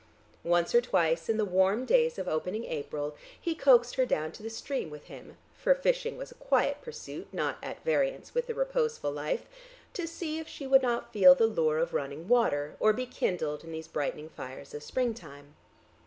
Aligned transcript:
Once 0.43 0.73
or 0.73 0.81
twice, 0.81 1.29
in 1.29 1.37
the 1.37 1.45
warm 1.45 1.85
days 1.85 2.17
of 2.17 2.27
opening 2.27 2.65
April, 2.65 3.15
he 3.39 3.53
coaxed 3.53 3.97
her 3.97 4.03
down 4.07 4.31
to 4.31 4.41
the 4.41 4.49
stream 4.49 4.89
with 4.89 5.03
him 5.03 5.37
(for 5.55 5.75
fishing 5.75 6.17
was 6.17 6.31
a 6.31 6.41
quiet 6.41 6.81
pursuit 6.81 7.27
not 7.31 7.59
at 7.61 7.83
variance 7.83 8.33
with 8.33 8.47
the 8.47 8.55
reposeful 8.55 9.11
life) 9.11 9.45
to 9.93 10.07
see 10.07 10.39
if 10.39 10.47
she 10.47 10.65
would 10.65 10.81
not 10.81 11.13
feel 11.13 11.35
the 11.35 11.45
lure 11.45 11.77
of 11.77 11.93
running 11.93 12.27
water, 12.27 12.75
or 12.79 12.93
be 12.93 13.05
kindled 13.05 13.63
in 13.63 13.71
these 13.71 13.87
brightening 13.87 14.29
fires 14.29 14.73
of 14.73 14.81
springtime. 14.81 15.53